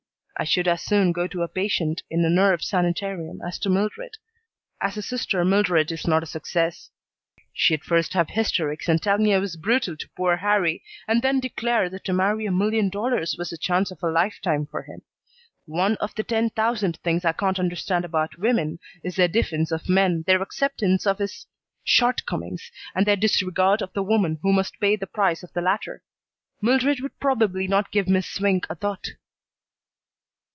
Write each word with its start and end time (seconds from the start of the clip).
I 0.37 0.43
should 0.43 0.67
as 0.67 0.81
soon 0.81 1.11
go 1.11 1.27
to 1.27 1.43
a 1.43 1.47
patient 1.47 2.01
in 2.09 2.25
a 2.25 2.29
nerve 2.29 2.63
sanitarium 2.63 3.41
as 3.45 3.59
to 3.59 3.69
Mildred. 3.69 4.17
As 4.81 4.97
a 4.97 5.03
sister 5.03 5.45
Mildred 5.45 5.91
is 5.91 6.07
not 6.07 6.23
a 6.23 6.25
success. 6.25 6.89
She'd 7.53 7.83
first 7.83 8.13
have 8.13 8.29
hysterics 8.31 8.89
and 8.89 8.99
tell 8.99 9.19
me 9.19 9.35
I 9.35 9.37
was 9.37 9.55
brutal 9.55 9.95
to 9.97 10.09
poor 10.17 10.37
Harrie, 10.37 10.81
and 11.07 11.21
then 11.21 11.41
declare 11.41 11.91
that 11.91 12.03
to 12.05 12.13
marry 12.13 12.47
a 12.47 12.51
million 12.51 12.89
dollars 12.89 13.35
was 13.37 13.51
the 13.51 13.57
chance 13.57 13.91
of 13.91 14.01
a 14.01 14.09
lifetime 14.09 14.65
for 14.65 14.81
him. 14.81 15.03
One 15.67 15.95
of 15.97 16.15
the 16.15 16.23
ten 16.23 16.49
thousand 16.49 16.97
things 17.03 17.23
I 17.23 17.33
can't 17.33 17.59
understand 17.59 18.03
about 18.03 18.39
women 18.39 18.79
is 19.03 19.17
their 19.17 19.27
defense 19.27 19.71
of 19.71 19.87
men, 19.87 20.23
their 20.25 20.41
acceptance 20.41 21.05
of 21.05 21.19
his 21.19 21.45
shortcomings, 21.83 22.71
and 22.95 23.05
their 23.05 23.15
disregard 23.15 23.83
of 23.83 23.93
the 23.93 24.01
woman 24.01 24.39
who 24.41 24.51
must 24.51 24.79
pay 24.79 24.95
the 24.95 25.05
price 25.05 25.43
of 25.43 25.53
the 25.53 25.61
latter. 25.61 26.01
Mildred 26.63 26.99
would 27.01 27.19
probably 27.19 27.67
not 27.67 27.91
give 27.91 28.07
Miss 28.07 28.25
Swink 28.25 28.65
a 28.71 28.73
thought." 28.73 29.05